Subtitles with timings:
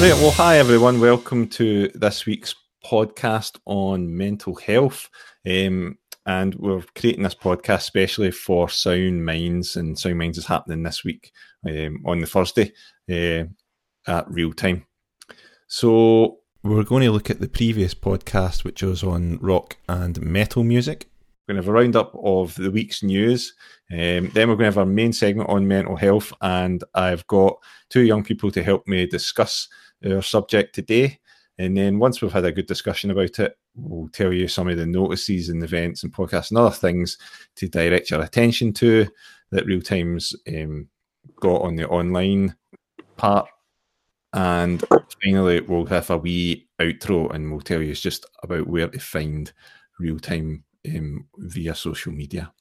[0.00, 1.00] Right, well, hi everyone.
[1.00, 2.54] Welcome to this week's
[2.84, 5.10] podcast on mental health.
[5.44, 10.84] Um, and we're creating this podcast especially for Sound Minds, and Sound Minds is happening
[10.84, 11.32] this week
[11.68, 12.72] um, on the Thursday
[13.10, 13.46] uh,
[14.08, 14.86] at real time.
[15.66, 20.62] So, we're going to look at the previous podcast, which was on rock and metal
[20.62, 21.08] music.
[21.48, 23.52] We're going to have a roundup of the week's news.
[23.90, 27.58] Um, then we're going to have our main segment on mental health, and I've got
[27.90, 29.66] two young people to help me discuss
[30.04, 31.18] our subject today.
[31.58, 34.76] And then once we've had a good discussion about it, we'll tell you some of
[34.76, 37.18] the notices and events and podcasts and other things
[37.56, 39.08] to direct your attention to
[39.50, 40.88] that Real Times um,
[41.40, 42.54] got on the online
[43.16, 43.48] part.
[44.32, 44.84] And
[45.24, 49.52] finally, we'll have a wee outro and we'll tell you just about where to find
[49.98, 52.52] Real Time um, via social media.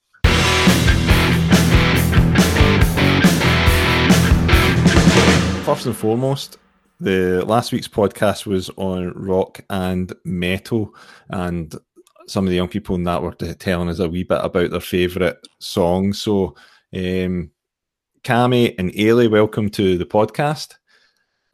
[5.66, 6.58] First and foremost,
[6.99, 10.93] the last week's podcast was on rock and metal,
[11.29, 11.76] and
[12.27, 14.79] some of the young people in that were telling us a wee bit about their
[14.79, 16.21] favourite songs.
[16.21, 16.55] So,
[16.93, 17.51] um,
[18.23, 20.75] Cami and Ailey, welcome to the podcast.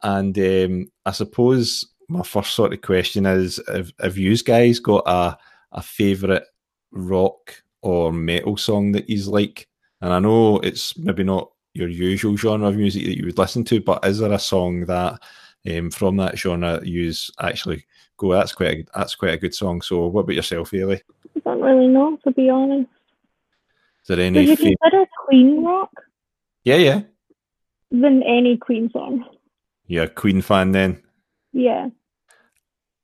[0.02, 5.04] And um, I suppose my first sort of question is: Have, have you guys got
[5.06, 5.36] a
[5.72, 6.44] a favourite
[6.92, 9.68] rock or metal song that you like?
[10.00, 13.64] And I know it's maybe not your usual genre of music that you would listen
[13.64, 15.20] to, but is there a song that
[15.68, 17.84] um, from that genre you actually
[18.16, 19.82] go, that's quite a, that's quite a good song.
[19.82, 21.00] So what about yourself, Ailey?
[21.36, 22.88] I don't really know, to be honest.
[24.02, 24.40] Is there any?
[24.40, 25.90] Would you consider Queen rock?
[26.62, 27.00] Yeah, yeah.
[27.90, 29.24] Than any Queen song.
[29.86, 31.02] You're a Queen fan then?
[31.52, 31.88] Yeah.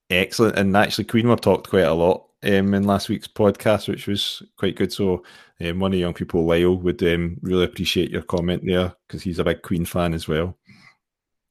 [0.09, 0.59] Excellent.
[0.59, 4.42] And actually, Queen were talked quite a lot um, in last week's podcast, which was
[4.56, 4.92] quite good.
[4.92, 5.24] So,
[5.60, 9.22] um, one of the young people, Lyle, would um, really appreciate your comment there because
[9.22, 10.56] he's a big Queen fan as well.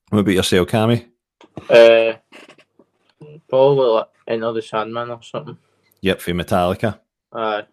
[0.10, 1.08] What about yourself, Cammy?
[1.70, 2.14] Uh,
[3.48, 5.58] probably like Enter Sandman or something.
[6.02, 7.00] Yep, for Metallica.
[7.34, 7.66] Aye.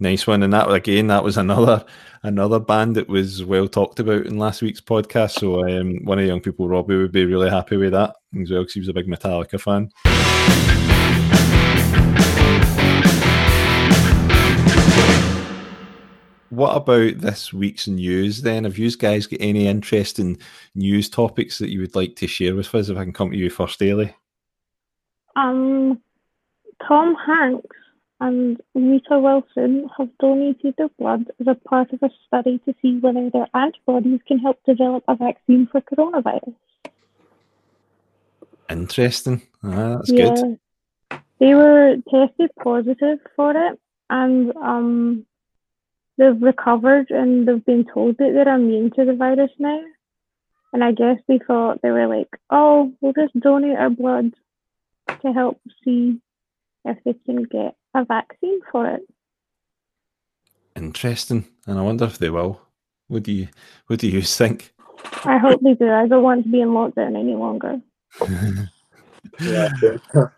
[0.00, 0.42] Nice one.
[0.42, 1.84] And that again, that was another
[2.22, 5.38] another band that was well talked about in last week's podcast.
[5.38, 8.50] So um, one of the young people, Robbie, would be really happy with that as
[8.50, 9.90] well because he was a big Metallica fan.
[16.50, 18.64] What about this week's news then?
[18.64, 20.38] Have you guys got any interesting
[20.74, 22.88] news topics that you would like to share with us?
[22.88, 24.14] If I can come to you first, Daly.
[25.36, 26.00] Um,
[26.86, 27.76] Tom Hanks
[28.20, 32.98] and Rita Wilson have donated their blood as a part of a study to see
[32.98, 36.54] whether their antibodies can help develop a vaccine for coronavirus.
[38.70, 39.42] Interesting.
[39.62, 40.34] Ah, that's yeah.
[40.34, 40.58] good.
[41.38, 43.78] They were tested positive for it
[44.10, 45.26] and um,
[46.18, 49.80] they've recovered and they've been told that they're immune to the virus now.
[50.72, 54.34] And I guess they thought they were like, oh, we'll just donate our blood
[55.22, 56.20] to help see
[56.84, 59.00] if they can get a vaccine for it.
[60.76, 61.46] Interesting.
[61.66, 62.60] And I wonder if they will.
[63.06, 63.48] What do you
[63.86, 64.74] what do you think?
[65.24, 65.90] I hope they do.
[65.90, 67.80] I don't want to be in lockdown any longer.
[69.40, 69.68] Yeah.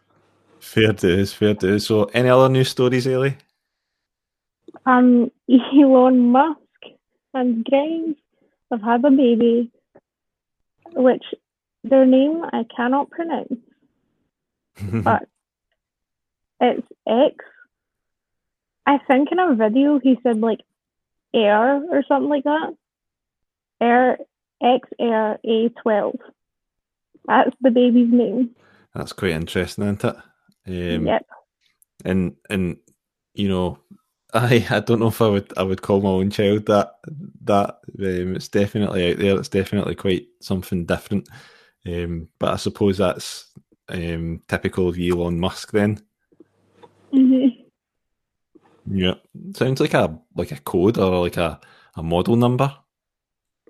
[0.60, 1.86] Fair dues, fair dues.
[1.86, 3.36] So any other news stories, Ailey?
[4.86, 6.58] Um, Elon Musk
[7.34, 8.16] and Grimes
[8.70, 9.70] have had a baby,
[10.94, 11.24] which
[11.84, 13.60] their name I cannot pronounce,
[14.82, 15.28] but
[16.60, 17.36] it's X.
[18.86, 20.60] I think in a video he said like
[21.32, 22.74] Air or something like that.
[23.80, 24.18] Air
[24.62, 26.18] X Air A twelve.
[27.26, 28.50] That's the baby's name.
[28.94, 30.16] That's quite interesting, isn't it?
[30.66, 31.26] Um, yep.
[32.04, 32.78] And and
[33.34, 33.78] you know,
[34.34, 36.96] I I don't know if I would I would call my own child that
[37.44, 39.38] that um, it's definitely out there.
[39.38, 41.28] It's definitely quite something different.
[41.86, 43.52] Um, but I suppose that's
[43.88, 45.98] um, typical of Elon Musk then.
[47.12, 47.64] Mhm.
[48.86, 49.14] Yeah,
[49.54, 51.60] sounds like a like a code or like a,
[51.96, 52.74] a model number.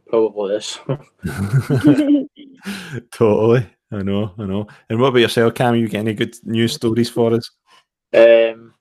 [0.08, 0.78] Probably is.
[3.12, 4.66] totally, I know, I know.
[4.88, 5.76] And what about yourself, Cam?
[5.76, 7.50] You get any good news stories for us?
[8.12, 8.74] Um,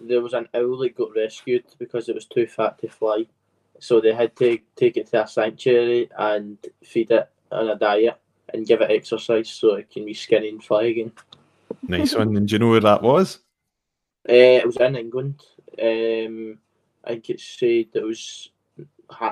[0.00, 3.26] there was an owl that got rescued because it was too fat to fly.
[3.78, 8.20] So they had to take it to a sanctuary and feed it on a diet
[8.52, 11.12] and give it exercise so it can be skinny and fly again.
[11.86, 12.36] Nice one.
[12.36, 13.38] And do you know where that was?
[14.28, 15.42] Uh, it was in England.
[15.80, 16.58] Um,
[17.04, 18.50] I think it said it was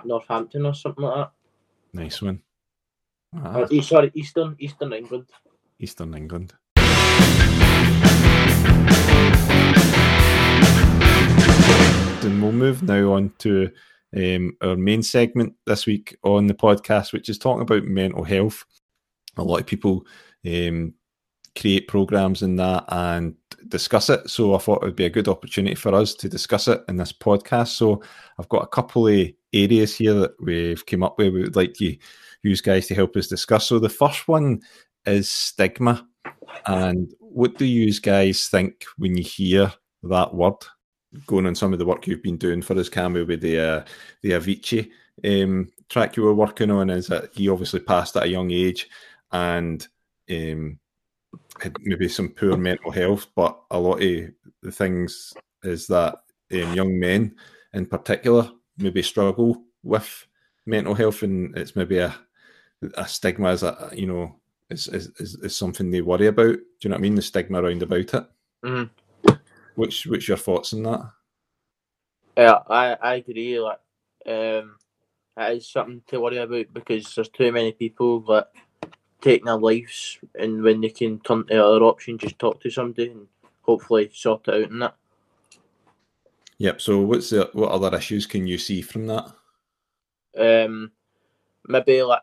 [0.05, 1.33] Northampton or something like that.
[1.93, 2.41] Nice one.
[3.37, 5.27] Ah, eh, sorry, Eastern Eastern England.
[5.79, 6.55] Eastern England.
[12.25, 13.71] And we'll move now on to
[14.17, 18.65] um, our main segment this week on the podcast, which is talking about mental health.
[19.37, 20.05] a lot of people
[20.45, 20.95] um,
[21.57, 23.37] create programs in that and
[23.69, 24.29] discuss it.
[24.29, 26.97] So I thought it would be a good opportunity for us to discuss it in
[26.97, 27.69] this podcast.
[27.69, 28.03] So
[28.39, 31.33] I've got a couple of areas here that we've came up with.
[31.33, 31.97] We would like you,
[32.43, 33.67] you guys to help us discuss.
[33.67, 34.61] So the first one
[35.07, 36.07] is stigma.
[36.67, 39.73] And what do you guys think when you hear
[40.03, 40.57] that word?
[41.27, 43.85] Going on some of the work you've been doing for us, Cammy, with the uh,
[44.23, 44.91] the Avicii
[45.25, 48.89] um, track you were working on, is that he obviously passed at a young age,
[49.33, 49.87] and
[50.31, 50.79] um,
[51.61, 54.31] had maybe some poor mental health, but a lot of
[54.63, 55.33] the things
[55.63, 56.17] is that
[56.53, 57.35] um, young men
[57.73, 60.27] in particular maybe struggle with
[60.67, 62.15] mental health, and it's maybe a
[62.95, 64.37] a stigma as a you know
[64.71, 66.55] is, is, is, is something they worry about.
[66.55, 67.15] Do you know what I mean?
[67.15, 68.27] The stigma around about it.
[68.65, 68.85] Mm-hmm.
[69.79, 71.09] Which what's your thoughts on that?
[72.37, 73.61] Yeah, I, I agree.
[73.61, 73.79] Like,
[74.27, 74.75] um,
[75.37, 78.51] it is something to worry about because there's too many people that
[79.21, 83.13] taking their lives, and when they can turn to other options, just talk to somebody
[83.13, 83.29] and
[83.63, 84.97] hopefully sort it out in that.
[86.59, 86.81] Yep.
[86.81, 89.33] So, what's the what other issues can you see from that?
[90.37, 90.91] Um,
[91.69, 92.23] maybe like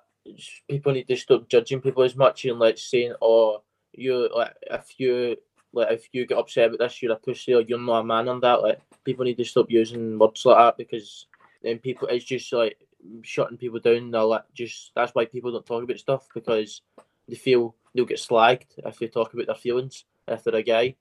[0.69, 3.63] people need to stop judging people as much and like saying, "Oh,
[3.93, 5.37] you like if you
[5.75, 8.27] like if you get upset about this, you're a pussy or you're not a man,"
[8.29, 11.27] on that like people need to stop using words like that because
[11.61, 12.77] then people it's just like
[13.21, 14.11] shutting people down.
[14.11, 16.81] They're like just that's why people don't talk about stuff because
[17.27, 20.95] they feel they'll get slagged if they talk about their feelings if they're a guy.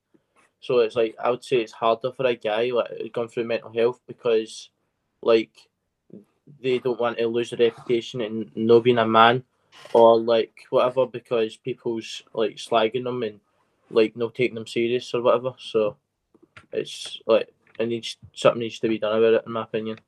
[0.61, 3.73] So it's like I would say it's harder for a guy like going through mental
[3.73, 4.71] health because
[5.23, 5.53] like
[6.61, 9.45] they don't want to lose their reputation and no being a man
[9.93, 13.41] or like whatever because people's like slagging them and
[13.95, 15.53] like no taking them serious or whatever.
[15.59, 15.97] So
[16.73, 17.49] it's like
[17.79, 19.99] it needs something needs to be done about it in my opinion.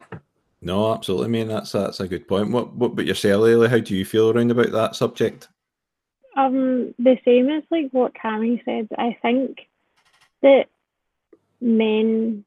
[0.60, 1.48] No, absolutely, man.
[1.48, 2.50] That's that's a good point.
[2.50, 3.68] What what about yourself, Lily?
[3.68, 5.48] How do you feel around about that subject?
[6.36, 8.88] Um, the same as like what Cammy said.
[8.98, 9.68] I think
[10.42, 10.66] that
[11.60, 12.44] men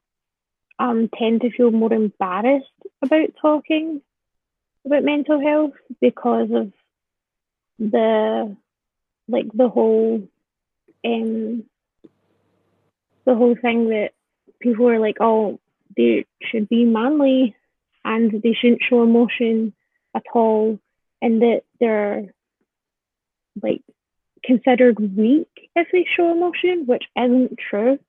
[0.77, 2.67] um tend to feel more embarrassed
[3.01, 4.01] about talking
[4.85, 6.71] about mental health because of
[7.79, 8.55] the
[9.27, 10.27] like the whole
[11.05, 11.63] um
[13.25, 14.11] the whole thing that
[14.59, 15.59] people are like, oh,
[15.95, 17.55] they should be manly
[18.03, 19.73] and they shouldn't show emotion
[20.15, 20.79] at all,
[21.21, 22.33] and that they're
[23.61, 23.81] like
[24.43, 27.99] considered weak if they show emotion, which isn't true.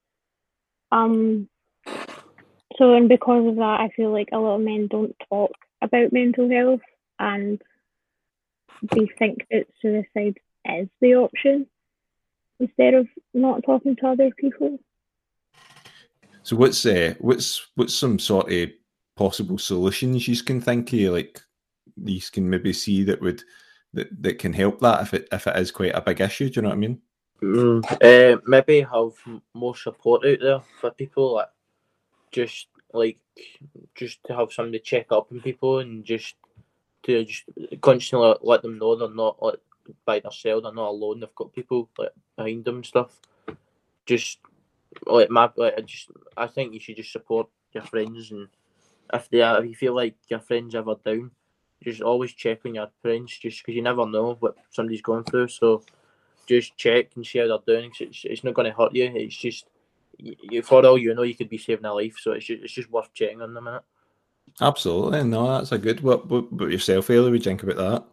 [0.92, 1.48] Um,
[2.76, 5.52] so, and because of that, I feel like a lot of men don't talk
[5.82, 6.80] about mental health
[7.18, 7.60] and
[8.82, 11.66] they think that suicide is the option
[12.60, 14.78] instead of not talking to other people.
[16.42, 18.70] So, what's uh, what's what's some sort of
[19.16, 21.40] possible solutions you can think of, like
[22.02, 23.42] you can maybe see that would
[23.92, 26.48] that, that can help that if it if it is quite a big issue.
[26.48, 27.00] Do you know what I mean?
[27.42, 29.12] Mm, uh, maybe have
[29.54, 31.48] more support out there for people, like
[32.32, 33.18] just like
[33.94, 36.34] just to have somebody check up on people and just
[37.04, 37.44] to just
[37.80, 39.60] constantly let them know they're not like
[40.04, 41.20] by themselves, they're not alone.
[41.20, 43.18] They've got people like behind them and stuff.
[44.06, 44.38] Just
[45.06, 48.48] like my, like I just I think you should just support your friends and
[49.12, 51.30] if they are, if you feel like your friends ever down,
[51.82, 55.48] just always check on your friends, just because you never know what somebody's going through.
[55.48, 55.82] So
[56.46, 57.92] just check and see how they're doing.
[57.98, 59.10] It's, it's not going to hurt you.
[59.14, 59.66] It's just
[60.18, 62.16] you, for all you know, you could be saving a life.
[62.20, 63.64] So it's just, it's just worth checking on them.
[63.64, 63.82] Minute.
[64.60, 66.00] Absolutely, no, that's a good.
[66.00, 67.30] What, what, what yourself, Ailey?
[67.30, 68.04] Would you think about that?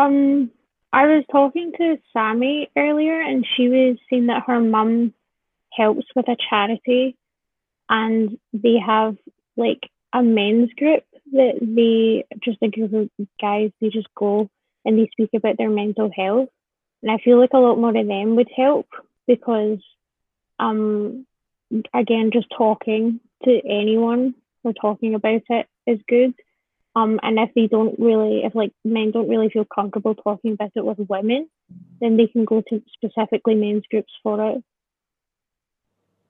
[0.00, 0.50] Um,
[0.92, 5.12] I was talking to Sammy earlier, and she was saying that her mum
[5.72, 7.16] helps with a charity,
[7.88, 9.16] and they have
[9.56, 14.48] like a men's group that they just a group of guys they just go
[14.84, 16.48] and they speak about their mental health.
[17.02, 18.86] And i feel like a lot more of them would help
[19.26, 19.78] because
[20.58, 21.26] um
[21.92, 26.34] again just talking to anyone or talking about it is good
[26.96, 30.72] um and if they don't really if like men don't really feel comfortable talking about
[30.74, 31.48] it with women
[32.00, 34.64] then they can go to specifically men's groups for it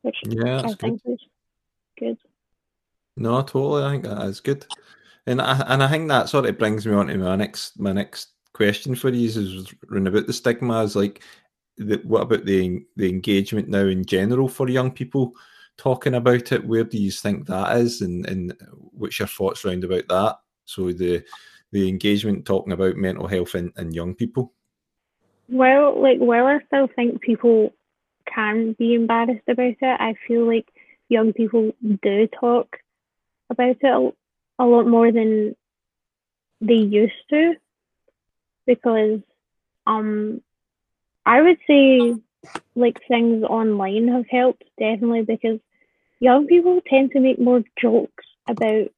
[0.03, 1.13] which yeah, I think good.
[1.15, 1.21] is
[1.99, 2.19] good
[3.17, 3.85] no, totally.
[3.85, 4.67] I think that is good,
[5.27, 7.93] and I and I think that sort of brings me on to my next my
[7.93, 10.83] next question for you is run about the stigma.
[10.83, 11.23] Is like,
[11.79, 15.33] the, what about the the engagement now in general for young people
[15.79, 16.67] talking about it?
[16.67, 18.55] Where do you think that is, and and
[18.93, 20.37] what's your thoughts around about that?
[20.67, 21.25] So the
[21.73, 24.53] the engagement talking about mental health in, in young people.
[25.49, 27.73] Well, like while I still think people
[28.27, 30.69] can be embarrassed about it, I feel like
[31.09, 32.77] young people do talk
[33.51, 34.15] about it
[34.59, 35.55] a, lot more than
[36.61, 37.55] they used to
[38.67, 39.21] because
[39.87, 40.43] Um,
[41.25, 42.15] I would say
[42.75, 45.61] like things online have helped definitely because
[46.21, 48.89] young people tend to make more jokes about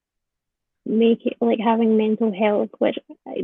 [0.89, 3.43] making like having mental health, which I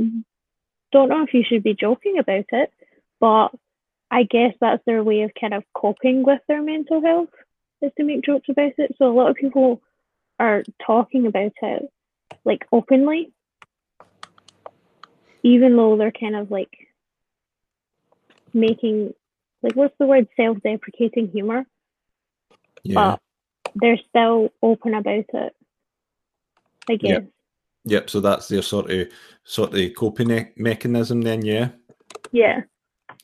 [0.92, 2.72] don't know if you should be joking about it,
[3.20, 3.48] but
[4.10, 7.30] I guess that's their way of kind of coping with their mental health
[7.82, 8.94] is to make jokes about it.
[8.98, 9.82] So a lot of people
[10.38, 11.90] are talking about it
[12.44, 13.32] like openly,
[15.42, 16.88] even though they're kind of like
[18.52, 19.12] making
[19.62, 21.66] like what's the word self-deprecating humor
[22.84, 23.16] Yeah.
[23.16, 23.20] but
[23.74, 25.56] they're still open about it
[26.88, 27.33] i guess Yep.
[27.84, 28.10] Yep.
[28.10, 29.08] So that's their sort of
[29.44, 31.20] sort of coping me- mechanism.
[31.20, 31.68] Then, yeah.
[32.32, 32.62] yeah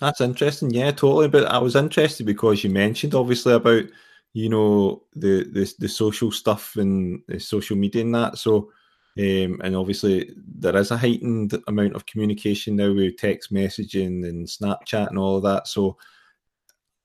[0.01, 0.71] That's interesting.
[0.71, 1.29] Yeah, totally.
[1.29, 3.85] But I was interested because you mentioned obviously about
[4.33, 8.39] you know the the, the social stuff and the social media and that.
[8.39, 8.71] So,
[9.19, 14.47] um, and obviously there is a heightened amount of communication now with text messaging and
[14.47, 15.69] Snapchat and all of that.
[15.69, 15.97] So,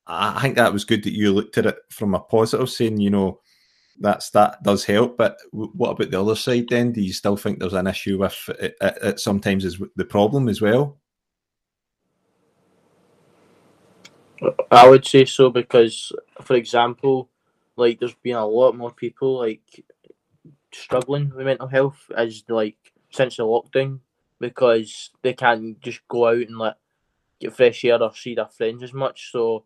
[0.06, 3.00] I I think that was good that you looked at it from a positive, saying
[3.00, 3.40] you know
[4.00, 5.16] that's that does help.
[5.16, 6.66] But what about the other side?
[6.68, 10.04] Then, do you still think there's an issue with it, it, it sometimes is the
[10.04, 10.98] problem as well?
[14.70, 16.12] I would say so because,
[16.42, 17.30] for example,
[17.76, 19.84] like there's been a lot more people like
[20.72, 22.76] struggling with mental health as like
[23.10, 24.00] since the lockdown
[24.40, 26.74] because they can't just go out and like
[27.40, 29.32] get fresh air or see their friends as much.
[29.32, 29.64] So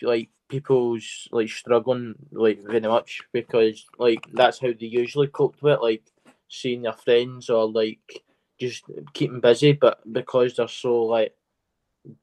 [0.00, 5.72] like people's like struggling like very much because like that's how they usually cope with
[5.72, 6.02] it, like
[6.48, 8.22] seeing their friends or like
[8.60, 9.72] just keeping busy.
[9.72, 11.34] But because they're so like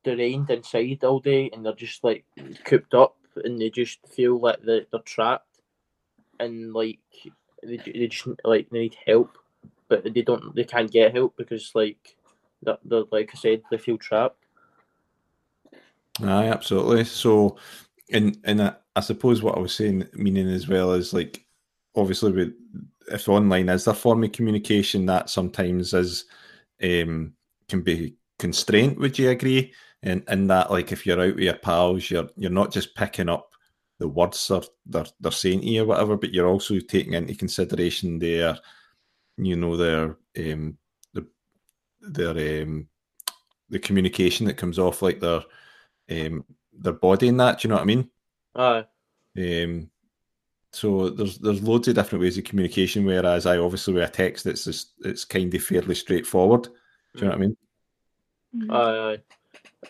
[0.03, 2.24] drained inside all day and they're just like
[2.65, 5.62] cooped up and they just feel like they, they're trapped
[6.39, 7.00] and like
[7.63, 9.39] they, they just like they need help
[9.88, 12.15] but they don't they can't get help because like
[12.62, 14.45] they're, they're like I said they feel trapped
[16.24, 17.05] Aye, absolutely.
[17.05, 17.55] So,
[18.12, 21.46] and and I, I suppose what I was saying, meaning as well is like,
[21.96, 22.54] obviously, with
[23.12, 26.25] if online is a form of communication, that sometimes is
[26.84, 27.34] um,
[27.68, 29.00] can be constraint.
[29.00, 29.74] Would you agree?
[30.04, 33.30] And and that like if you're out with your pals, you're you're not just picking
[33.30, 33.50] up
[34.00, 37.36] the words they're they're, they're saying to you or whatever, but you're also taking into
[37.36, 38.58] consideration their,
[39.38, 40.78] you know, their um
[41.13, 41.28] the
[42.01, 42.88] their um
[43.70, 45.42] the communication that comes off like their
[46.10, 46.44] um,
[46.79, 47.59] their body in that.
[47.59, 48.09] Do you know what I mean?
[48.55, 48.86] aye
[49.38, 49.89] Um,
[50.71, 53.05] so there's there's loads of different ways of communication.
[53.05, 56.63] Whereas I obviously with a text, it's just it's kind of fairly straightforward.
[56.63, 56.71] Do
[57.15, 57.57] you know what I mean?
[58.69, 59.19] aye aye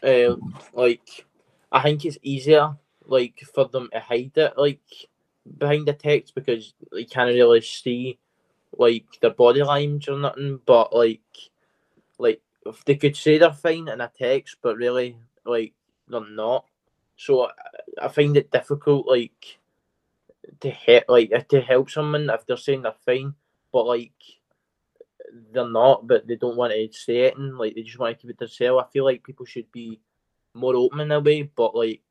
[0.03, 0.36] uh,
[0.74, 1.25] like
[1.72, 4.81] I think it's easier like for them to hide it like
[5.58, 8.19] behind the text because you can't really see
[8.77, 11.22] like their body language or nothing but like
[12.17, 15.74] like if they could say they're fine in a text but really like
[16.08, 16.65] they're not
[17.20, 17.50] so
[18.02, 19.60] I, find it difficult like
[20.62, 23.34] to help like to help someone if they're saying they're fine
[23.74, 24.14] but like
[25.52, 28.22] they're not but they don't want to say it and like they just want to
[28.22, 28.86] keep it to themselves.
[28.88, 30.00] I feel like people should be
[30.54, 32.02] more open in a way but like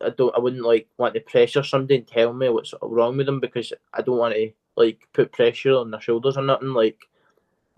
[0.00, 3.26] I don't I wouldn't like want to pressure somebody and tell me what's wrong with
[3.26, 6.98] them because I don't want to like put pressure on their shoulders or nothing like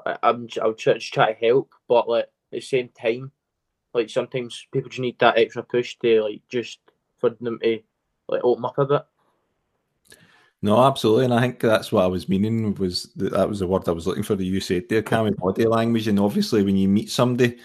[0.07, 3.31] I, I'm I'll just try to help but like at the same time
[3.95, 6.79] like sometimes people just need that extra push to like just
[7.19, 7.81] for them to
[8.29, 9.03] like open up a bit
[10.63, 13.67] No, absolutely, and I think that's what I was meaning was that, that was the
[13.67, 14.37] word I was looking for.
[14.37, 17.59] That you said there, Cammy, body language, and obviously when you meet somebody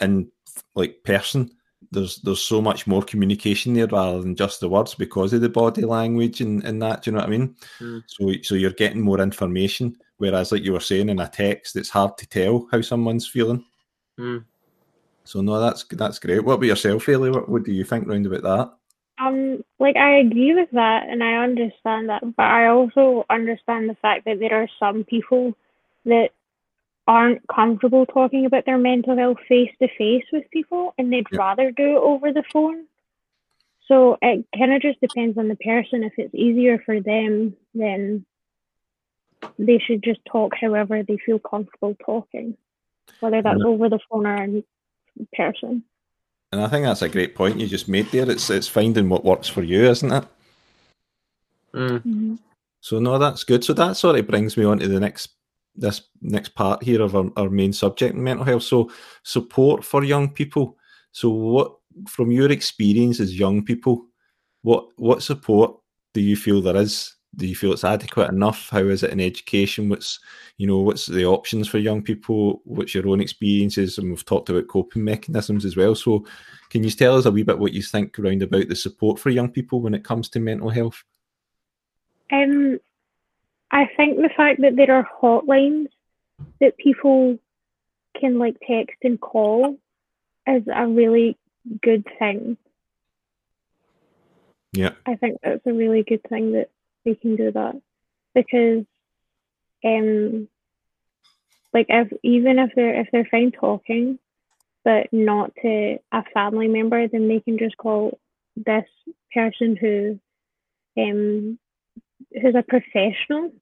[0.00, 0.30] in
[0.74, 1.50] like person,
[1.92, 5.48] there's there's so much more communication there rather than just the words because of the
[5.48, 7.02] body language and, and that.
[7.02, 7.56] Do you know what I mean?
[7.80, 8.02] Mm.
[8.06, 11.90] So so you're getting more information, whereas like you were saying in a text, it's
[11.90, 13.64] hard to tell how someone's feeling.
[14.18, 14.44] Mm.
[15.30, 16.44] So no, that's that's great.
[16.44, 17.30] What about yourself, Haley?
[17.30, 19.24] What, what do you think round about that?
[19.24, 23.94] Um, like I agree with that and I understand that, but I also understand the
[24.02, 25.56] fact that there are some people
[26.04, 26.30] that
[27.06, 31.38] aren't comfortable talking about their mental health face to face with people and they'd Yep.
[31.38, 32.86] rather do it over the phone.
[33.86, 36.02] So it kind of just depends on the person.
[36.02, 38.26] If it's easier for them, then
[39.60, 42.56] they should just talk however they feel comfortable talking,
[43.20, 44.64] whether that's over the phone or in
[45.34, 45.84] person.
[46.52, 48.28] And I think that's a great point you just made there.
[48.28, 50.24] It's it's finding what works for you, isn't it?
[51.74, 52.38] Mm.
[52.80, 53.62] So no, that's good.
[53.62, 55.30] So that sort of brings me on to the next
[55.76, 58.64] this next part here of our, our main subject, mental health.
[58.64, 58.90] So
[59.22, 60.76] support for young people.
[61.12, 61.76] So what
[62.08, 64.06] from your experience as young people,
[64.62, 65.76] what what support
[66.14, 68.68] do you feel there is do you feel it's adequate enough?
[68.68, 69.88] How is it in education?
[69.88, 70.20] What's
[70.58, 72.60] you know what's the options for young people?
[72.64, 73.96] What's your own experiences?
[73.96, 75.94] And we've talked about coping mechanisms as well.
[75.94, 76.26] So,
[76.68, 79.30] can you tell us a wee bit what you think around about the support for
[79.30, 81.02] young people when it comes to mental health?
[82.30, 82.78] Um,
[83.70, 85.86] I think the fact that there are hotlines
[86.60, 87.38] that people
[88.20, 89.78] can like text and call
[90.46, 91.38] is a really
[91.80, 92.58] good thing.
[94.72, 94.92] Yeah.
[95.06, 96.68] I think that's a really good thing that
[97.04, 97.80] we can do that
[98.34, 98.84] because
[99.84, 100.48] um
[101.72, 104.18] like if even if they're if they're fine talking
[104.84, 108.18] but not to a family member then they can just call
[108.56, 108.84] this
[109.32, 110.18] person who
[110.98, 111.58] um
[112.32, 113.52] who's a professional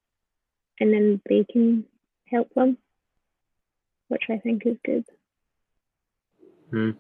[0.80, 1.85] and then they can
[2.30, 2.78] help them
[4.09, 5.04] which I think is good.
[6.71, 6.90] Hmm.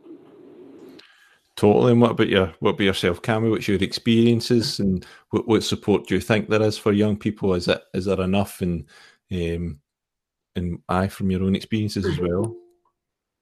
[1.58, 1.90] Totally.
[1.90, 3.50] And what about your what about yourself, Cammy?
[3.50, 7.52] What's your experiences and what, what support do you think there is for young people?
[7.54, 8.84] Is it is there enough and
[9.32, 9.80] um
[10.54, 12.54] and I from your own experiences as well?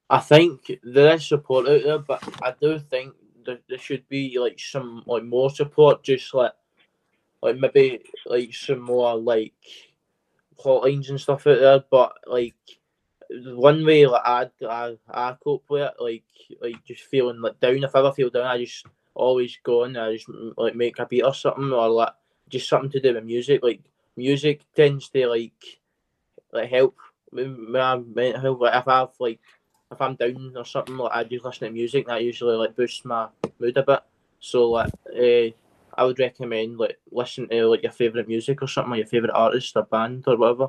[0.09, 3.13] I think there is support out there, but I do think
[3.45, 6.53] there, there should be like some like more support, just like
[7.43, 9.53] like maybe like some more like
[10.59, 11.85] hotlines and stuff out there.
[11.91, 12.55] But like
[13.31, 16.25] one way like I I, I cope with it, like
[16.61, 17.83] like just feeling like down.
[17.85, 21.07] If I ever feel down, I just always go and I just like make a
[21.07, 22.13] beat or something, or like
[22.49, 23.63] just something to do with music.
[23.63, 23.81] Like
[24.17, 25.81] music tends to like
[26.53, 26.97] like help
[27.33, 28.59] my mental.
[28.59, 29.41] Like if I've like
[29.93, 33.05] if I'm down or something, like I just listen to music, that usually like boosts
[33.05, 33.29] my
[33.59, 34.01] mood a bit.
[34.41, 35.51] So like uh,
[35.99, 39.33] I would recommend like listen to like your favorite music or something, or your favorite
[39.33, 40.69] artist or band or whatever.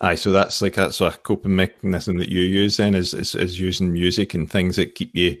[0.00, 3.58] Aye, so that's like that's a coping mechanism that you use then is is, is
[3.58, 5.38] using music and things that keep you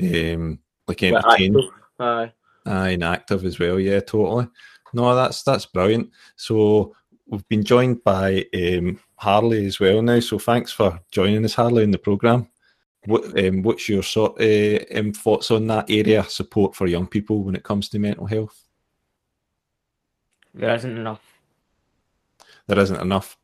[0.00, 0.58] um
[0.88, 1.58] like entertained.
[1.98, 2.32] Aye.
[2.66, 3.78] Aye, and active as well.
[3.78, 4.48] Yeah, totally.
[4.92, 6.10] No, that's that's brilliant.
[6.36, 6.94] So
[7.26, 10.20] we've been joined by um, Harley as well now.
[10.20, 12.48] So thanks for joining us, Harley, in the program.
[13.06, 17.42] What um, what's your sort of um, thoughts on that area support for young people
[17.42, 18.62] when it comes to mental health?
[20.54, 21.22] There isn't enough.
[22.66, 23.36] There isn't enough.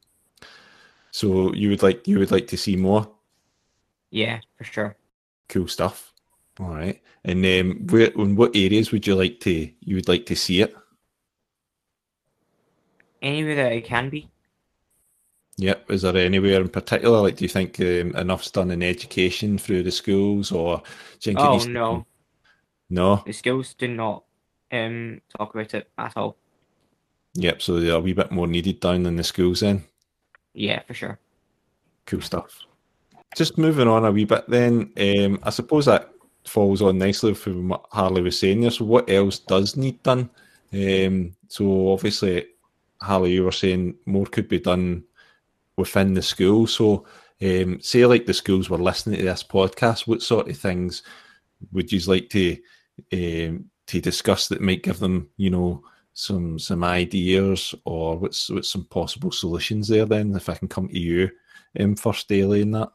[1.19, 3.11] So you would like you would like to see more?
[4.13, 4.97] Yeah, for sure.
[5.49, 6.15] Cool stuff.
[6.61, 7.03] All right.
[7.25, 10.61] And um, where in what areas would you like to you would like to see
[10.63, 10.77] it?
[13.21, 14.31] Anywhere that it can be.
[15.57, 15.91] Yep.
[15.91, 17.21] Is there anywhere in particular?
[17.21, 20.85] Like, do you think um, enough's done in education through the schools, or
[21.19, 22.07] do you think Oh no,
[22.91, 23.25] no?
[23.27, 24.23] the schools do not
[24.71, 26.37] um talk about it at all.
[27.35, 27.61] Yep.
[27.61, 29.83] So they're a wee bit more needed down in the schools then.
[30.55, 31.19] Yeah, for sure.
[32.07, 32.65] Cool stuff.
[33.37, 36.11] Just moving on a wee bit then, um, I suppose that
[36.47, 38.71] falls on nicely from what Harley was saying there.
[38.71, 40.31] So, what else does need done?
[40.73, 42.47] Um, so, obviously,
[43.01, 45.05] Harley, you were saying more could be done
[45.77, 46.67] within the school.
[46.67, 47.07] So,
[47.43, 51.03] um, say like the schools were listening to this podcast, what sort of things
[51.73, 52.57] would you like to
[53.13, 55.83] um, to discuss that might give them, you know,
[56.19, 60.05] some some ideas or what's what's some possible solutions there?
[60.05, 61.31] Then, if I can come to you
[61.79, 62.91] um, first, daily in that.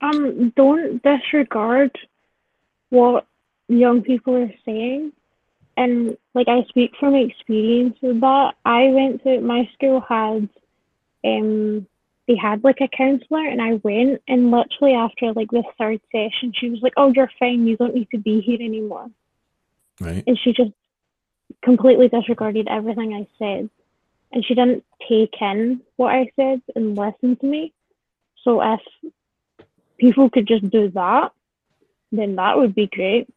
[0.00, 1.98] Um, don't disregard
[2.90, 3.26] what
[3.68, 5.12] young people are saying.
[5.76, 8.54] And like I speak from experience with that.
[8.64, 10.48] I went to my school had
[11.24, 11.86] um
[12.28, 16.52] they had like a counselor and I went and literally after like the third session
[16.54, 19.10] she was like, Oh, you're fine, you don't need to be here anymore.
[20.00, 20.24] Right.
[20.26, 20.72] And she just
[21.62, 23.70] completely disregarded everything I said.
[24.32, 27.72] And she didn't take in what I said and listen to me.
[28.42, 28.80] So if
[29.98, 31.32] people could just do that,
[32.12, 33.28] then that would be great.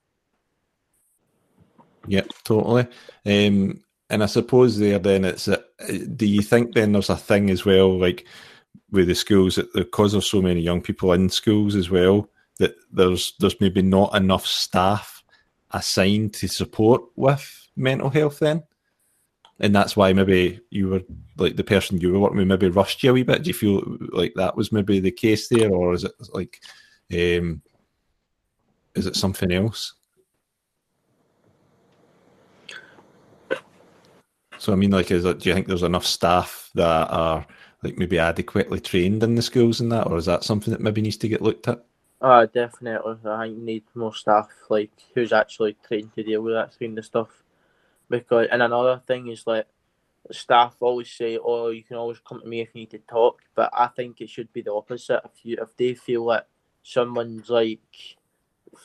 [2.08, 2.88] Yep, totally.
[3.26, 5.64] Um, and I suppose there then it's a,
[6.16, 8.26] do you think then there's a thing as well like
[8.92, 12.76] with the schools that because there's so many young people in schools as well that
[12.92, 15.24] there's there's maybe not enough staff
[15.72, 18.64] assigned to support with mental health then?
[19.60, 21.02] And that's why maybe you were
[21.38, 23.44] like the person you were working with maybe rushed you a wee bit.
[23.44, 26.62] Do you feel like that was maybe the case there, or is it like
[27.14, 27.62] um
[28.96, 29.96] is it something else?
[34.58, 37.46] So I mean, like, is it, do you think there's enough staff that are
[37.82, 41.02] like maybe adequately trained in the schools and that, or is that something that maybe
[41.02, 41.84] needs to get looked at?
[42.22, 43.16] Uh, definitely.
[43.26, 47.06] I think need more staff like who's actually trained to deal with that kind of
[47.06, 47.30] stuff.
[48.10, 49.68] Because and another thing is like
[50.32, 53.42] staff always say, "Oh, you can always come to me if you need to talk,"
[53.56, 55.22] but I think it should be the opposite.
[55.26, 56.46] If you if they feel like
[56.84, 58.18] someone's like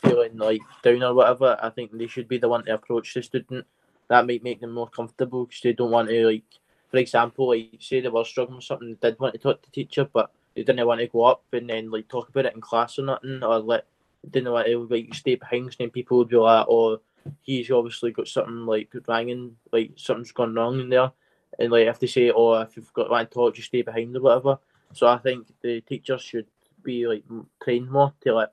[0.03, 3.23] feeling like down or whatever, I think they should be the one to approach the
[3.23, 3.67] student
[4.09, 6.45] that might make them more comfortable because they don't want to like,
[6.91, 9.71] for example, like say they were struggling with something, they did want to talk to
[9.71, 12.55] the teacher, but they didn't want to go up and then like talk about it
[12.55, 13.85] in class or nothing, or like
[14.31, 15.77] didn't want to like stay behind.
[15.81, 17.01] And people would be like, "Oh,
[17.43, 21.13] he's obviously got something like banging, like something's gone wrong in there."
[21.59, 24.21] And like if they say, "Oh, if you've got to talk, just stay behind or
[24.21, 24.59] whatever."
[24.93, 26.47] So I think the teachers should
[26.83, 27.25] be like
[27.63, 28.51] trained more to like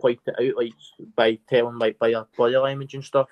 [0.00, 0.72] point it out, like
[1.16, 3.28] by telling like by their body language and stuff,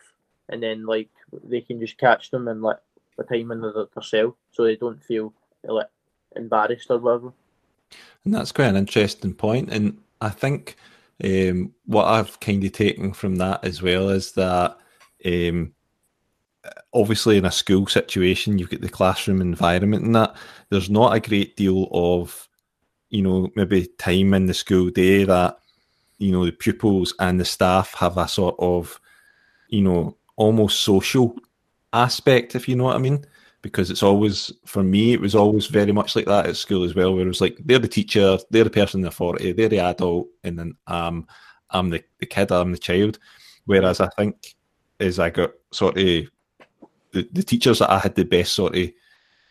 [0.48, 1.10] and then like
[1.44, 2.78] they can just catch them and like
[3.16, 5.32] the time in their cell, so they don't feel
[5.64, 5.88] like
[6.34, 7.32] embarrassed or whatever.
[8.24, 10.76] And that's quite an interesting point, and I think
[11.24, 14.76] um, what I've kind of taken from that as well is that
[15.24, 15.72] um,
[16.92, 20.36] obviously in a school situation, you've got the classroom environment and that
[20.70, 22.48] there's not a great deal of,
[23.10, 25.58] you know, maybe time in the school day that,
[26.18, 29.00] you know, the pupils and the staff have a sort of,
[29.68, 31.34] you know, almost social
[31.92, 33.24] aspect, if you know what I mean.
[33.66, 36.94] Because it's always, for me, it was always very much like that at school as
[36.94, 39.80] well, where it was like they're the teacher, they're the person in authority, they're the
[39.80, 41.26] adult, and then um,
[41.70, 43.18] I'm the, the kid, I'm the child.
[43.64, 44.54] Whereas I think
[45.00, 46.04] as I got sort of
[47.12, 48.90] the, the teachers that I had the best sort of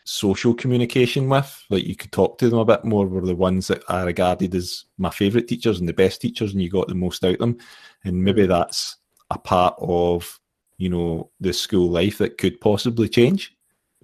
[0.06, 3.68] social communication with, like you could talk to them a bit more, were the ones
[3.68, 6.96] that I regarded as my favourite teachers and the best teachers, and you got the
[6.96, 7.58] most out of them.
[8.04, 8.48] And maybe mm.
[8.48, 8.98] that's
[9.32, 10.40] a part of
[10.78, 13.55] you know the school life that could possibly change.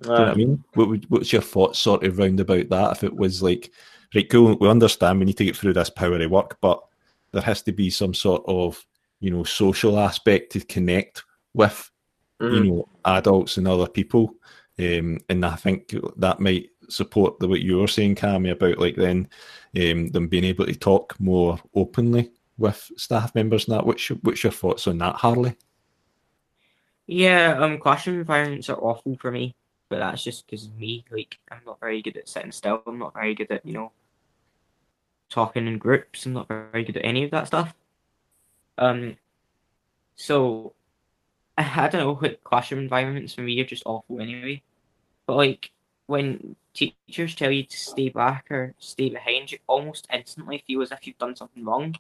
[0.02, 0.64] Do you know what I mean?
[0.74, 2.92] What would, what's your thoughts sort of round about that?
[2.94, 3.72] If it was like,
[4.16, 6.82] right, cool, we understand we need to get through this power of work, but
[7.32, 8.86] there has to be some sort of
[9.20, 11.90] you know social aspect to connect with
[12.42, 12.54] mm.
[12.54, 14.36] you know adults and other people
[14.80, 18.96] um, and I think that might support the what you were saying, Cami, about like
[18.96, 19.28] then
[19.78, 23.86] um, them being able to talk more openly with staff members and that.
[23.86, 25.56] What's your, what's your thoughts on that, Harley?
[27.08, 29.56] Yeah, um, classroom environments are awful for me,
[29.92, 31.04] but that's just because me.
[31.12, 32.82] Like, I'm not very good at sitting still.
[32.88, 33.92] I'm not very good at you know
[35.30, 36.26] talking in groups.
[36.26, 37.76] I'm not very good at any of that stuff.
[38.78, 39.18] Um,
[40.16, 40.74] so
[41.58, 44.64] I don't know, like classroom environments for me are just awful anyway.
[45.28, 45.72] But like
[46.08, 50.92] when teachers tell you to stay back or stay behind, you almost instantly feel as
[50.92, 51.96] if you've done something wrong.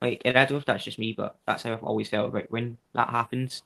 [0.00, 2.30] Like, and I don't know if that's just me, but that's how I've always felt
[2.30, 3.62] about when that happens.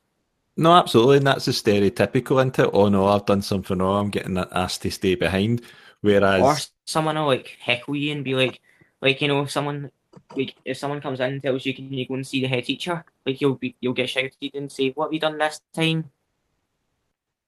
[0.57, 2.71] No, absolutely, and that's a stereotypical into.
[2.71, 4.07] Oh no, I've done something wrong.
[4.07, 5.63] I'm getting asked to stay behind.
[6.01, 8.61] Whereas, or someone will like heckle you and be like,
[9.03, 9.91] like you know, someone
[10.35, 12.65] like if someone comes in and tells you can you go and see the head
[12.65, 16.11] teacher, like you'll be you'll get shouted and say, "What have you done this time?"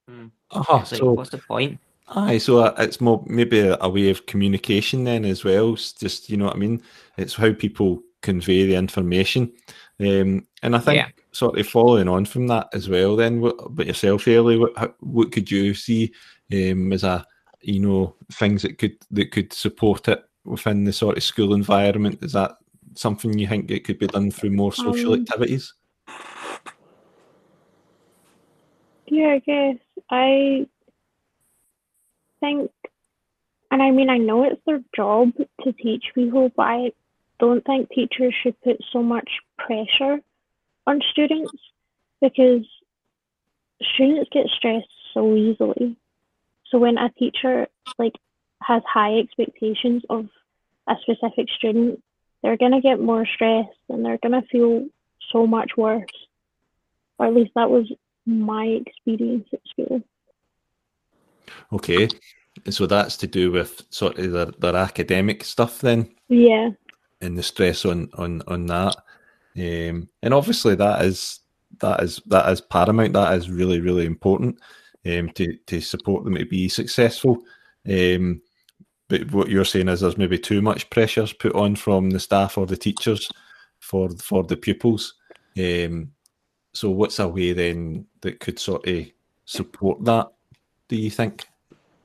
[0.09, 0.27] Hmm.
[0.51, 1.79] Uh-huh, like, so, what's the point?
[2.09, 5.75] Aye, so uh, it's more maybe a way of communication then as well.
[5.75, 6.83] It's just you know what I mean.
[7.17, 9.53] It's how people convey the information,
[10.01, 11.09] um, and I think yeah.
[11.33, 13.17] sort of following on from that as well.
[13.17, 14.59] Then, what about yourself, Ellie?
[14.59, 16.13] What, what could you see
[16.53, 17.27] um, as a
[17.61, 22.21] you know things that could that could support it within the sort of school environment?
[22.23, 22.59] Is that
[22.95, 25.75] something you think it could be done through more social um, activities?
[29.07, 29.77] Yeah, I guess
[30.11, 30.67] I
[32.41, 32.71] think,
[33.73, 35.33] and I mean, I know it's their job
[35.65, 36.93] to teach people, but I
[37.39, 40.21] don't think teachers should put so much pressure
[40.87, 41.53] on students
[42.21, 42.67] because
[43.95, 45.97] students get stressed so easily.
[46.67, 48.15] So when a teacher like
[48.63, 50.29] has high expectations of
[50.89, 52.03] a specific student,
[52.43, 54.87] they're going to get more stressed and they're going to feel
[55.33, 56.05] so much worse.
[57.19, 57.91] Or at least that was
[58.27, 60.03] my experience at school.
[61.73, 62.09] Okay.
[62.71, 66.11] So that's to do with sort of their, their academic stuff then?
[66.29, 66.71] Yeah.
[67.21, 68.97] And the stress on, on, on that.
[69.57, 71.41] Um, and obviously that is
[71.81, 73.13] that is that is paramount.
[73.13, 74.59] That is really, really important
[75.07, 77.43] um, to, to support them to be successful.
[77.89, 78.41] Um,
[79.09, 82.59] but what you're saying is there's maybe too much pressures put on from the staff
[82.59, 83.31] or the teachers
[83.81, 85.15] for for the pupils.
[85.59, 86.13] Um,
[86.73, 89.07] so what's a way then that could sort of
[89.47, 90.29] support that?
[90.89, 91.49] Do you think?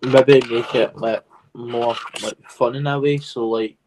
[0.02, 1.23] Maybe make it like
[1.54, 3.17] more like fun in a way.
[3.17, 3.78] So like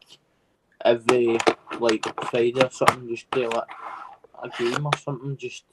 [0.87, 1.37] every
[1.79, 3.69] like Friday or something, just do like
[4.43, 5.37] a game or something.
[5.37, 5.65] Just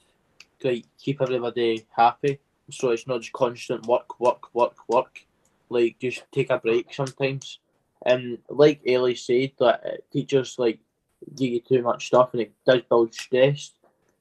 [0.63, 2.39] like keep everybody happy.
[2.71, 5.25] So it's not just constant work, work, work, work
[5.69, 7.59] like just take a break sometimes.
[8.05, 10.79] And like Ellie said, that uh, teachers like
[11.35, 13.71] give you too much stuff and it does build stress.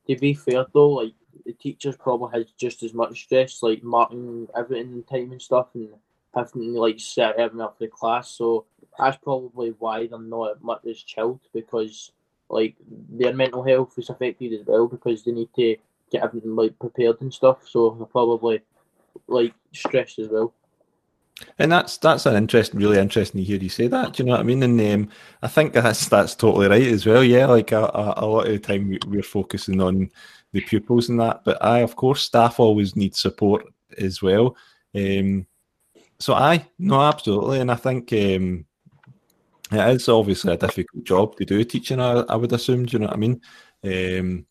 [0.09, 4.49] To be fair though, like the teachers probably has just as much stress, like marking
[4.57, 5.91] everything in time and stuff, and
[6.35, 8.31] having like set everything up for the class.
[8.31, 8.67] So
[8.99, 12.13] that's probably why they're not much as chilled because
[12.49, 15.77] like their mental health is affected as well because they need to
[16.11, 17.69] get everything like prepared and stuff.
[17.69, 18.63] So they're probably
[19.27, 20.55] like stressed as well.
[21.59, 24.13] And that's that's an interesting, really interesting to hear you say that.
[24.13, 24.63] Do you know what I mean?
[24.63, 25.09] And um,
[25.43, 27.25] I think that's that's totally right as well.
[27.25, 30.11] Yeah, like a, a, a lot of the time we, we're focusing on
[30.53, 33.67] the pupils and that, but I, of course, staff always need support
[33.99, 34.57] as well.
[34.95, 35.47] Um,
[36.19, 38.65] so I no, absolutely, and I think um,
[39.73, 42.01] it is obviously a difficult job to do teaching.
[42.01, 42.87] I, I would assume.
[42.87, 43.41] Do you know what I mean?
[43.85, 44.47] Um,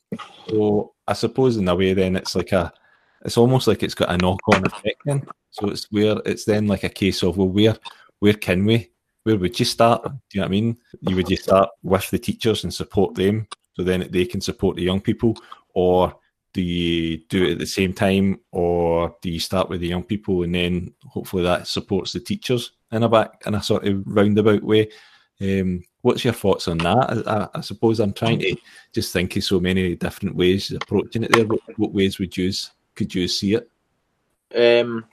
[0.47, 2.71] so I suppose in a way, then it's like a,
[3.25, 5.01] it's almost like it's got a knock-on effect.
[5.05, 7.75] Then, so it's where it's then like a case of well, where
[8.19, 8.91] where can we,
[9.23, 10.03] where would you start?
[10.03, 10.77] Do you know what I mean?
[11.01, 14.75] You would you start with the teachers and support them, so then they can support
[14.75, 15.37] the young people,
[15.73, 16.15] or
[16.53, 20.03] do you do it at the same time, or do you start with the young
[20.03, 24.03] people and then hopefully that supports the teachers in a back in a sort of
[24.05, 24.89] roundabout way?
[25.41, 27.27] Um, what's your thoughts on that?
[27.27, 28.55] I, I, suppose I'm trying to
[28.93, 31.31] just think of so many different ways approaching it.
[31.31, 32.53] There, what, what ways would you
[32.95, 33.69] could you see it?
[34.55, 35.05] Um,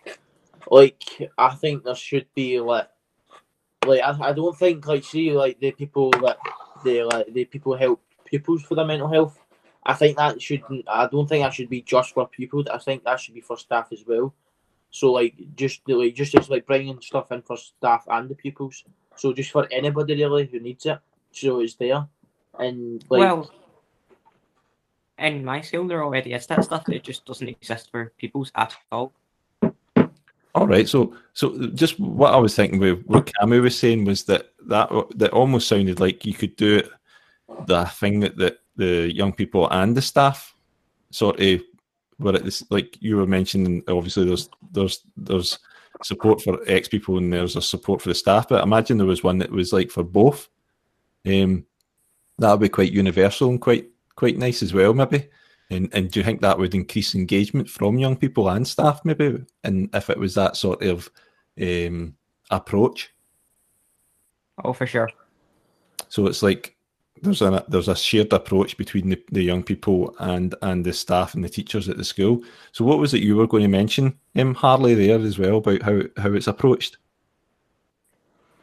[0.70, 2.88] like I think there should be like,
[3.87, 6.37] like I, I don't think like see like the people that
[6.85, 9.39] they like the people help pupils for their mental health.
[9.84, 10.86] I think that shouldn't.
[10.88, 12.66] I don't think that should be just for pupils.
[12.68, 14.34] I think that should be for staff as well.
[14.90, 18.84] So like just like just as like bringing stuff in for staff and the pupils.
[19.16, 20.98] So just for anybody really who needs it,
[21.32, 22.06] so it's there.
[22.58, 23.50] And like, well,
[25.18, 26.88] in my school there already is that stuff.
[26.88, 29.12] It just doesn't exist for pupils at all.
[30.52, 34.24] All right, so so just what I was thinking with what Cammy was saying was
[34.24, 36.90] that that that almost sounded like you could do it
[37.66, 40.54] the thing that, that the young people and the staff
[41.10, 41.60] sort of
[42.18, 45.58] were at this like you were mentioning obviously there's there's there's
[46.02, 48.48] support for ex people and there's a support for the staff.
[48.48, 50.48] But I imagine there was one that was like for both.
[51.26, 51.66] Um,
[52.38, 55.28] that would be quite universal and quite quite nice as well, maybe.
[55.70, 59.44] And and do you think that would increase engagement from young people and staff, maybe?
[59.64, 61.10] And if it was that sort of
[61.60, 62.14] um,
[62.50, 63.12] approach.
[64.64, 65.10] Oh, for sure.
[66.08, 66.76] So it's like
[67.22, 71.35] there's a there's a shared approach between the, the young people and and the staff
[71.35, 72.42] and the teachers at the school.
[72.72, 75.83] So what was it you were going to mention, um, Harley, there as well about
[75.83, 76.96] how how it's approached?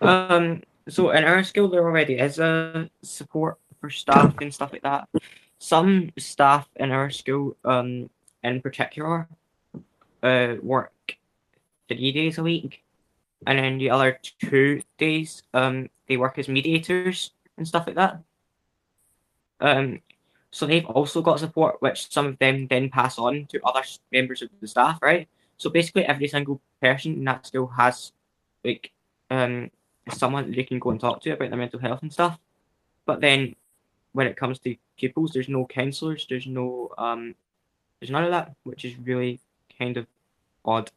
[0.01, 0.63] Um.
[0.89, 5.09] So in our school, there already is a support for staff and stuff like that.
[5.59, 8.09] Some staff in our school, um,
[8.43, 9.27] in particular,
[10.23, 10.93] uh, work
[11.89, 12.83] three days a week,
[13.45, 18.21] and then the other two days, um, they work as mediators and stuff like that.
[19.59, 20.01] Um,
[20.51, 24.41] so they've also got support, which some of them then pass on to other members
[24.41, 25.27] of the staff, right?
[25.57, 28.11] So basically, every single person in that school has
[28.63, 28.91] like
[29.29, 29.69] um
[30.13, 32.39] someone they can go and talk to about their mental health and stuff.
[33.05, 33.55] But then,
[34.13, 37.35] when it comes to pupils, there's no counsellors, there's no um,
[37.99, 39.39] there's none of that, which is really
[39.77, 40.07] kind of
[40.63, 40.91] odd.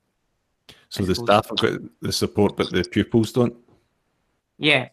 [0.89, 3.57] So the staff have got the support, but the pupils don't.
[4.59, 4.89] Yeah.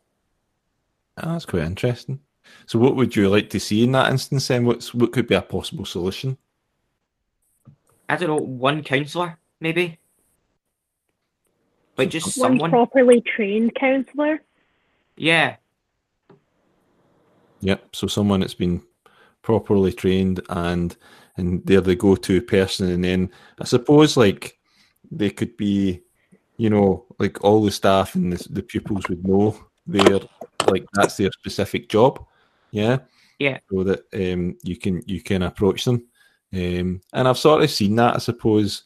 [1.18, 2.20] Oh, that's quite interesting.
[2.66, 4.48] So, what would you like to see in that instance?
[4.48, 6.38] Then, what's what could be a possible solution?
[8.10, 8.38] I don't know.
[8.38, 10.00] One counsellor, maybe.
[11.98, 14.42] Like just one someone properly trained counsellor.
[15.16, 15.56] Yeah.
[17.62, 17.96] Yep.
[17.96, 18.84] So someone that's been
[19.42, 20.96] properly trained and
[21.38, 24.58] and they're the go-to person, and then I suppose like
[25.12, 26.02] they could be,
[26.58, 30.20] you know, like all the staff and the, the pupils would know they're
[30.68, 32.26] like that's their specific job.
[32.78, 32.98] Yeah.
[33.40, 33.60] Yeah.
[33.72, 36.06] So that um, you can you can approach them.
[36.54, 38.84] Um, and I've sort of seen that, I suppose,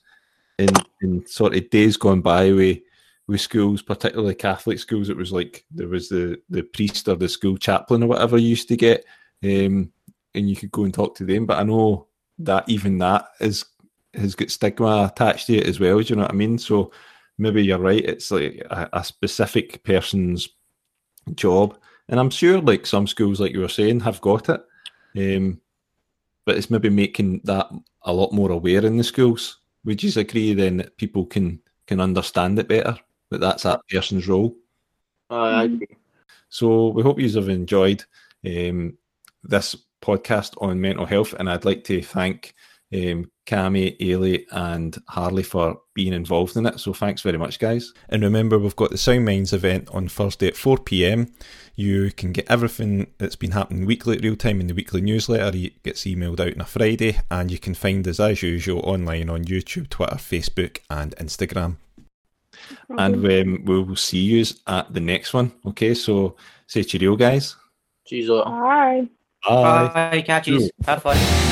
[0.58, 0.70] in
[1.02, 2.80] in sort of days gone by with
[3.28, 5.10] with schools, particularly Catholic schools.
[5.10, 8.50] It was like there was the the priest or the school chaplain or whatever you
[8.50, 9.06] used to get,
[9.44, 9.92] um,
[10.36, 11.46] and you could go and talk to them.
[11.46, 12.08] But I know
[12.40, 13.66] that even that is
[14.14, 16.00] has got stigma attached to it as well.
[16.00, 16.58] Do you know what I mean?
[16.58, 16.92] So
[17.38, 18.04] maybe you're right.
[18.04, 20.50] It's like a, a specific person's
[21.36, 21.78] job
[22.08, 24.62] and I'm sure, like some schools, like you were saying, have got it.
[25.16, 25.62] Um,
[26.46, 27.70] but it's maybe making that
[28.04, 29.60] a lot more aware in the schools.
[29.86, 32.98] Would you agree then that people can can understand it better?
[33.30, 34.56] That that's that person's role.
[35.30, 35.88] I agree.
[36.50, 38.04] So we hope you have enjoyed
[38.46, 38.98] um,
[39.44, 42.54] this podcast on mental health, and I'd like to thank
[42.94, 46.80] um, Cammy, Ailey, and Harley for being involved in it.
[46.80, 47.94] So thanks very much, guys.
[48.10, 51.34] And remember, we've got the Sound Minds event on Thursday at 4 pm.
[51.76, 55.58] You can get everything that's been happening weekly at real time in the weekly newsletter.
[55.58, 59.30] It gets emailed out on a Friday, and you can find us as usual online
[59.30, 61.78] on YouTube, Twitter, Facebook, and Instagram.
[62.90, 65.54] And um, we will see you at the next one.
[65.66, 66.36] Okay, so
[66.68, 67.56] say cheerio, guys.
[68.06, 68.30] Cheers.
[68.30, 69.08] Bye.
[69.48, 70.10] Bye.
[70.12, 70.70] Bye, catches.
[70.86, 71.51] Have fun.